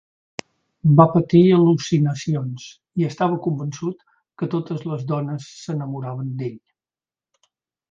[0.99, 2.65] Va patir al·lucinacions
[3.03, 4.01] i estava convençut
[4.43, 6.61] que totes les dones s'enamoraven d'ell.